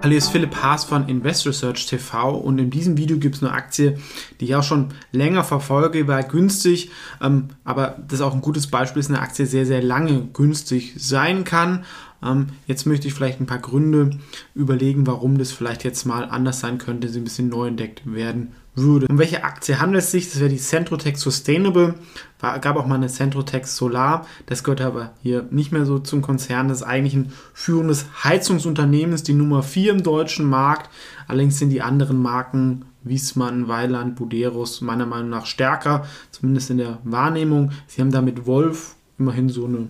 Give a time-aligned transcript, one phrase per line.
[0.00, 3.42] Hallo, hier ist Philipp Haas von Invest Research TV und in diesem Video gibt es
[3.42, 3.98] eine Aktie,
[4.38, 8.68] die ich auch schon länger verfolge, war günstig, ähm, aber das ist auch ein gutes
[8.68, 11.84] Beispiel, dass eine Aktie sehr, sehr lange günstig sein kann.
[12.22, 14.10] Ähm, jetzt möchte ich vielleicht ein paar Gründe
[14.54, 18.52] überlegen, warum das vielleicht jetzt mal anders sein könnte, sie ein bisschen neu entdeckt werden
[18.78, 19.06] würde.
[19.08, 20.30] Um welche Aktie handelt es sich?
[20.30, 21.94] Das wäre die Centrotech Sustainable.
[22.40, 24.26] War, gab auch mal eine Centrotech Solar.
[24.46, 26.68] Das gehört aber hier nicht mehr so zum Konzern.
[26.68, 30.90] Das ist eigentlich ein führendes Heizungsunternehmen, ist die Nummer 4 im deutschen Markt.
[31.26, 36.98] Allerdings sind die anderen Marken Wiesmann, Weiland, Buderus meiner Meinung nach stärker, zumindest in der
[37.04, 37.72] Wahrnehmung.
[37.86, 39.88] Sie haben damit Wolf immerhin so eine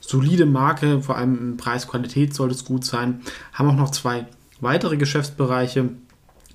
[0.00, 3.20] solide Marke, vor allem in Preis-Qualität sollte es gut sein.
[3.52, 4.26] Haben auch noch zwei
[4.60, 5.90] weitere Geschäftsbereiche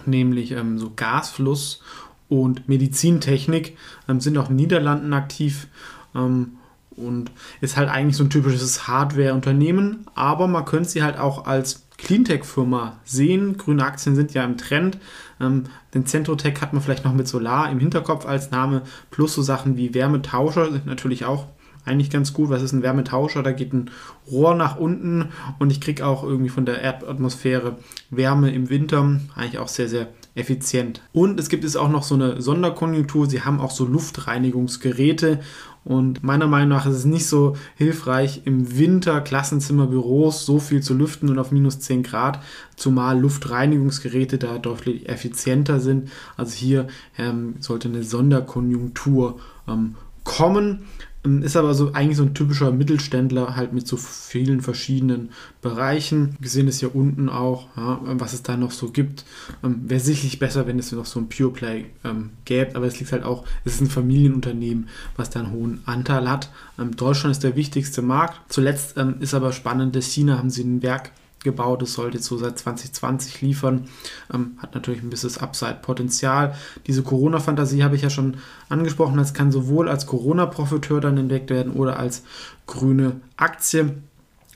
[0.08, 1.82] nämlich ähm, so Gasfluss
[2.28, 5.68] und Medizintechnik, ähm, sind auch in den Niederlanden aktiv
[6.16, 6.54] ähm,
[6.92, 11.88] und ist halt eigentlich so ein typisches Hardware-Unternehmen, aber man könnte sie halt auch als
[11.98, 13.58] Cleantech-Firma sehen.
[13.58, 14.98] Grüne Aktien sind ja im Trend.
[15.40, 19.42] Ähm, den Centrotech hat man vielleicht noch mit Solar im Hinterkopf als Name, plus so
[19.42, 21.48] Sachen wie Wärmetauscher sind natürlich auch
[21.86, 22.50] eigentlich ganz gut.
[22.50, 23.44] Was ist ein Wärmetauscher?
[23.44, 23.90] Da geht ein
[24.30, 27.78] Rohr nach unten und ich kriege auch irgendwie von der Erdatmosphäre
[28.10, 29.20] Wärme im Winter.
[29.36, 31.02] Eigentlich auch sehr, sehr effizient.
[31.12, 33.28] Und es gibt es auch noch so eine Sonderkonjunktur.
[33.28, 35.40] Sie haben auch so Luftreinigungsgeräte
[35.86, 40.94] und meiner Meinung nach ist es nicht so hilfreich, im Winter Klassenzimmerbüros so viel zu
[40.94, 42.44] lüften und auf minus 10 Grad,
[42.76, 46.12] zumal Luftreinigungsgeräte da deutlich effizienter sind.
[46.38, 50.86] Also hier ähm, sollte eine Sonderkonjunktur ähm, kommen.
[51.26, 55.30] Ähm, ist aber so eigentlich so ein typischer Mittelständler, halt mit so vielen verschiedenen
[55.62, 56.36] Bereichen.
[56.40, 59.26] Wir sehen es hier unten auch, ja, was es da noch so gibt.
[59.64, 63.00] Ähm, Wäre sicherlich besser, wenn es noch so ein Pure Play ähm, gäbe, aber es
[63.00, 64.88] liegt halt auch, es ist ein Familienunternehmen,
[65.18, 66.50] was da einen hohen Anteil hat.
[66.78, 68.40] Ähm, Deutschland ist der wichtigste Markt.
[68.50, 71.12] Zuletzt ähm, ist aber spannend, dass China haben sie ein Werk
[71.44, 71.82] gebaut.
[71.82, 73.88] Es sollte so seit 2020 liefern.
[74.34, 76.56] Ähm, hat natürlich ein bisschen Upside-Potenzial.
[76.88, 78.38] Diese Corona-Fantasie habe ich ja schon
[78.70, 79.18] angesprochen.
[79.18, 82.24] Das kann sowohl als Corona-Profiteur dann entdeckt werden oder als
[82.68, 83.96] grüne Aktie.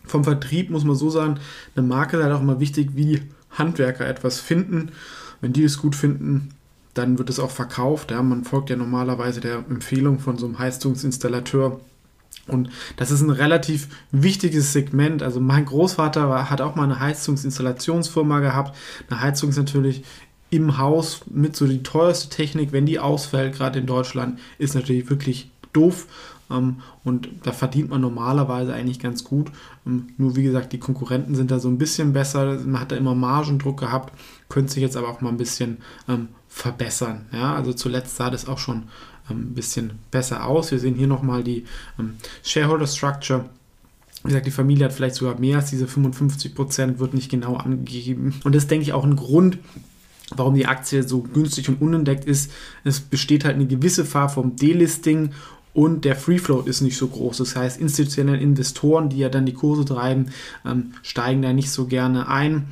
[0.05, 1.39] Vom Vertrieb muss man so sagen,
[1.75, 3.21] eine Marke ist halt auch immer wichtig, wie die
[3.51, 4.91] Handwerker etwas finden.
[5.41, 6.49] Wenn die es gut finden,
[6.93, 8.11] dann wird es auch verkauft.
[8.11, 11.79] Ja, man folgt ja normalerweise der Empfehlung von so einem Heizungsinstallateur
[12.47, 15.23] und das ist ein relativ wichtiges Segment.
[15.23, 18.75] Also mein Großvater war, hat auch mal eine Heizungsinstallationsfirma gehabt.
[19.09, 20.03] Eine Heizung ist natürlich
[20.49, 22.73] im Haus mit so die teuerste Technik.
[22.73, 26.07] Wenn die ausfällt, gerade in Deutschland, ist natürlich wirklich doof.
[26.51, 29.49] Ähm, und da verdient man normalerweise eigentlich ganz gut.
[29.85, 32.59] Ähm, nur wie gesagt, die Konkurrenten sind da so ein bisschen besser.
[32.65, 34.13] Man hat da immer Margendruck gehabt,
[34.49, 35.77] könnte sich jetzt aber auch mal ein bisschen
[36.09, 37.25] ähm, verbessern.
[37.31, 38.83] Ja, also zuletzt sah das auch schon
[39.29, 40.71] ein bisschen besser aus.
[40.71, 41.65] Wir sehen hier nochmal die
[41.99, 43.45] ähm, Shareholder Structure.
[44.23, 47.55] Wie gesagt, die Familie hat vielleicht sogar mehr als diese 55 Prozent, wird nicht genau
[47.55, 48.35] angegeben.
[48.43, 49.57] Und das ist, denke ich, auch ein Grund,
[50.35, 52.51] warum die Aktie so günstig und unentdeckt ist.
[52.83, 55.31] Es besteht halt eine gewisse Gefahr vom Delisting
[55.73, 57.37] und der Free Float ist nicht so groß.
[57.37, 60.27] Das heißt, institutionelle Investoren, die ja dann die Kurse treiben,
[60.65, 62.67] ähm, steigen da nicht so gerne ein.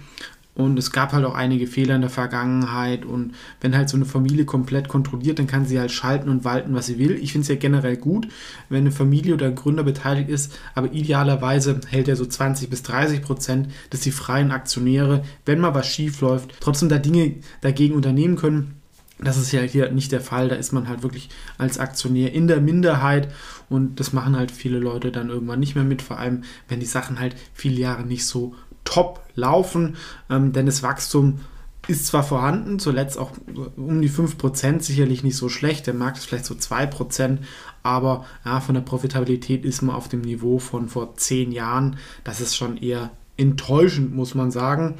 [0.63, 3.05] Und es gab halt auch einige Fehler in der Vergangenheit.
[3.05, 6.73] Und wenn halt so eine Familie komplett kontrolliert, dann kann sie halt schalten und walten,
[6.73, 7.17] was sie will.
[7.22, 8.27] Ich finde es ja generell gut,
[8.69, 10.53] wenn eine Familie oder ein Gründer beteiligt ist.
[10.75, 15.75] Aber idealerweise hält er so 20 bis 30 Prozent, dass die freien Aktionäre, wenn mal
[15.75, 18.75] was schief läuft, trotzdem da Dinge dagegen unternehmen können.
[19.23, 20.49] Das ist ja hier nicht der Fall.
[20.49, 23.31] Da ist man halt wirklich als Aktionär in der Minderheit
[23.69, 26.01] und das machen halt viele Leute dann irgendwann nicht mehr mit.
[26.01, 29.96] Vor allem, wenn die Sachen halt viele Jahre nicht so top laufen,
[30.30, 31.40] ähm, denn das Wachstum
[31.88, 33.32] ist zwar vorhanden, zuletzt auch
[33.76, 37.40] um die 5%, sicherlich nicht so schlecht, der Markt ist vielleicht so 2%,
[37.84, 41.97] aber ja, von der Profitabilität ist man auf dem Niveau von vor 10 Jahren.
[42.23, 44.96] Das ist schon eher enttäuschend, muss man sagen.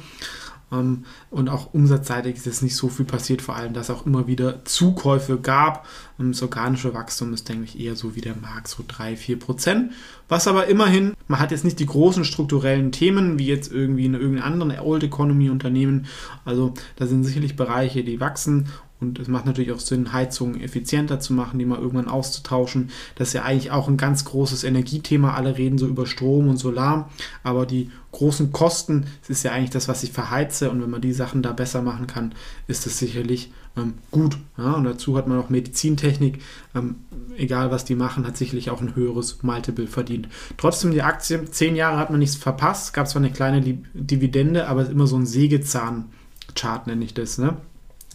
[0.72, 4.06] Ähm, und auch umsatzseitig ist jetzt nicht so viel passiert, vor allem, dass es auch
[4.06, 5.86] immer wieder Zukäufe gab.
[6.18, 9.38] Ähm, das organische Wachstum ist, denke ich, eher so wie der Markt, so 3, 4
[9.38, 9.92] Prozent.
[10.28, 14.14] Was aber immerhin, man hat jetzt nicht die großen strukturellen Themen, wie jetzt irgendwie in
[14.14, 16.06] irgendeinem anderen Old Economy Unternehmen.
[16.44, 18.68] Also da sind sicherlich Bereiche, die wachsen
[19.02, 22.90] Und es macht natürlich auch Sinn, Heizungen effizienter zu machen, die mal irgendwann auszutauschen.
[23.16, 25.34] Das ist ja eigentlich auch ein ganz großes Energiethema.
[25.34, 27.10] Alle reden so über Strom und Solar,
[27.42, 30.70] aber die großen Kosten, das ist ja eigentlich das, was ich verheize.
[30.70, 32.34] Und wenn man die Sachen da besser machen kann,
[32.68, 34.38] ist das sicherlich ähm, gut.
[34.56, 34.74] Ja?
[34.74, 36.40] Und dazu hat man auch Medizintechnik.
[36.74, 36.96] Ähm,
[37.36, 40.28] egal was die machen, hat sicherlich auch ein höheres Multiple verdient.
[40.58, 42.94] Trotzdem die Aktie, zehn Jahre hat man nichts verpasst.
[42.94, 43.60] Gab zwar eine kleine
[43.94, 47.38] Dividende, aber immer so ein Sägezahn-Chart nenne ich das.
[47.38, 47.56] Ne?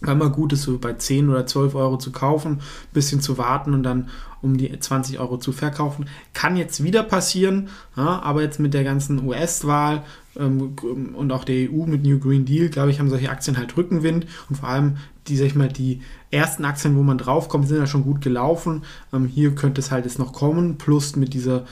[0.02, 3.36] War immer gut ist, so bei 10 oder 12 Euro zu kaufen, ein bisschen zu
[3.36, 4.08] warten und dann
[4.40, 6.06] um die 20 Euro zu verkaufen.
[6.32, 10.04] Kann jetzt wieder passieren, ja, aber jetzt mit der ganzen US-Wahl
[10.36, 10.76] ähm,
[11.14, 14.26] und auch der EU mit New Green Deal, glaube ich, haben solche Aktien halt Rückenwind
[14.48, 17.86] und vor allem die, sag ich mal, die ersten Aktien, wo man draufkommt, sind ja
[17.86, 18.82] schon gut gelaufen.
[19.12, 21.64] Ähm, hier könnte es halt jetzt noch kommen, plus mit dieser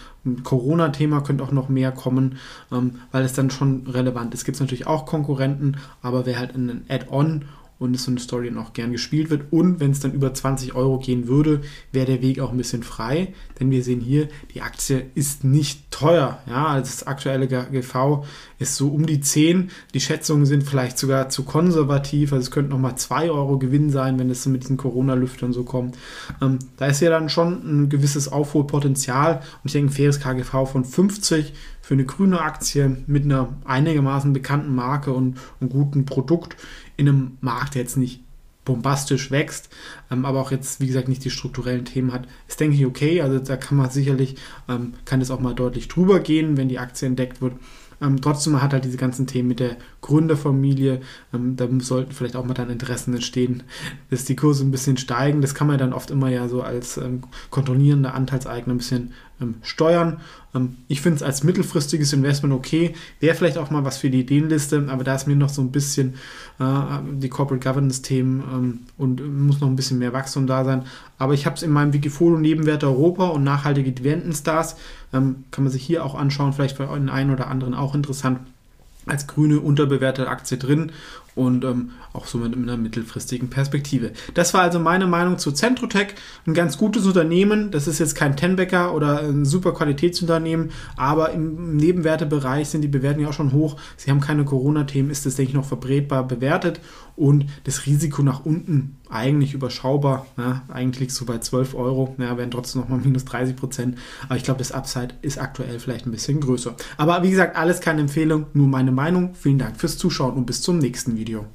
[0.43, 2.39] Corona-Thema könnte auch noch mehr kommen,
[2.73, 4.41] ähm, weil es dann schon relevant ist.
[4.41, 7.45] Es gibt natürlich auch Konkurrenten, aber wer halt ein Add-on
[7.79, 9.53] und es so eine Story dann auch gern gespielt wird.
[9.53, 11.61] Und wenn es dann über 20 Euro gehen würde,
[11.93, 13.35] wäre der Weg auch ein bisschen frei.
[13.61, 16.39] Denn wir sehen hier, die Aktie ist nicht teuer.
[16.47, 18.25] Ja, also das aktuelle GV
[18.59, 19.71] ist so um die 10.
[19.95, 22.33] Die Schätzungen sind vielleicht sogar zu konservativ.
[22.33, 25.97] Also es könnten nochmal 2 Euro Gewinn sein, wenn es mit diesen Corona-Lüftern so kommt.
[26.43, 29.37] Ähm, da ist ja dann schon ein gewisses Aufholpotenzial.
[29.37, 34.35] Und ich denke, ein faires KGV von 50 für eine grüne Aktie mit einer einigermaßen
[34.35, 36.57] bekannten Marke und einem guten Produkt
[36.99, 38.26] in einem Markt, der jetzt nicht
[38.67, 39.71] bombastisch wächst,
[40.11, 43.23] ähm, aber auch jetzt, wie gesagt, nicht die strukturellen Themen hat, ist, denke ich, okay.
[43.23, 44.37] Also da kann man sicherlich,
[44.69, 47.55] ähm, kann es auch mal deutlich drüber gehen, wenn die Aktie entdeckt wird.
[48.01, 51.01] Ähm, trotzdem hat er diese ganzen Themen mit der Gründerfamilie.
[51.33, 53.63] Ähm, da sollten vielleicht auch mal dann Interessen entstehen,
[54.11, 55.41] dass die Kurse ein bisschen steigen.
[55.41, 59.57] Das kann man dann oft immer ja so als ähm, kontrollierender Anteilseigner ein bisschen ähm,
[59.63, 60.21] steuern.
[60.55, 62.95] Ähm, ich finde es als mittelfristiges Investment okay.
[63.21, 65.73] Wäre vielleicht auch mal was für die Ideenliste, aber da ist mir noch so ein
[65.73, 66.15] bisschen
[66.59, 66.65] äh,
[67.13, 70.85] die Corporate Governance-Themen ähm, und muss noch ein bisschen mehr Wachstum da sein.
[71.19, 74.77] Aber ich habe es in meinem Wikifolio Nebenwerte Europa und nachhaltige Dividendenstars.
[75.13, 78.41] Ähm, kann man sich hier auch anschauen, vielleicht für den einen oder anderen auch interessant
[79.07, 80.91] als grüne unterbewertete Aktie drin
[81.37, 84.11] und ähm, auch so mit einer mittelfristigen Perspektive.
[84.35, 86.15] Das war also meine Meinung zu Centrotech.
[86.47, 87.71] Ein ganz gutes Unternehmen.
[87.71, 93.25] Das ist jetzt kein Tenbecker oder ein super Qualitätsunternehmen, aber im Nebenwertebereich sind die Bewertungen
[93.25, 93.77] ja auch schon hoch.
[93.97, 96.81] Sie haben keine Corona-Themen, ist das, denke ich, noch verbretbar bewertet
[97.17, 100.27] und das Risiko nach unten eigentlich überschaubar.
[100.37, 103.99] Ja, eigentlich liegt es so bei 12 Euro, ja, wären trotzdem nochmal minus 30 Prozent.
[104.25, 106.75] Aber ich glaube, das Upside ist aktuell vielleicht ein bisschen größer.
[106.97, 109.35] Aber wie gesagt, alles keine Empfehlung, nur meine Meinung.
[109.35, 111.51] Vielen Dank fürs Zuschauen und bis zum nächsten Video.